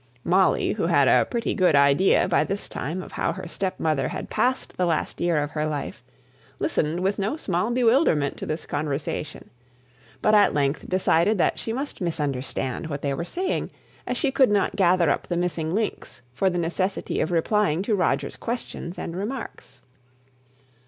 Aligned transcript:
Molly, 0.23 0.71
who 0.73 0.87
had 0.87 1.07
a 1.07 1.25
pretty 1.25 1.53
good 1.53 1.75
idea 1.75 2.27
by 2.27 2.43
this 2.43 2.67
time 2.67 3.03
of 3.03 3.11
how 3.11 3.33
her 3.33 3.47
stepmother 3.47 4.07
had 4.07 4.31
passed 4.31 4.75
the 4.75 4.87
last 4.87 5.21
year 5.21 5.37
of 5.43 5.51
her 5.51 5.67
life, 5.67 6.03
listened 6.57 7.01
with 7.01 7.19
no 7.19 7.37
small 7.37 7.69
bewilderment 7.69 8.35
to 8.37 8.47
this 8.47 8.65
conversation; 8.65 9.51
but 10.19 10.33
at 10.33 10.55
length 10.55 10.89
decided 10.89 11.37
that 11.37 11.59
she 11.59 11.71
must 11.71 12.01
misunderstand 12.01 12.87
what 12.87 13.03
they 13.03 13.13
were 13.13 13.23
saying, 13.23 13.69
as 14.07 14.17
she 14.17 14.31
could 14.31 14.49
not 14.49 14.75
gather 14.75 15.11
up 15.11 15.27
the 15.27 15.37
missing 15.37 15.75
links 15.75 16.23
for 16.33 16.49
the 16.49 16.57
necessity 16.57 17.19
of 17.21 17.29
replying 17.29 17.83
to 17.83 17.93
Roger's 17.93 18.37
questions 18.37 18.97
and 18.97 19.15
remarks. 19.15 19.83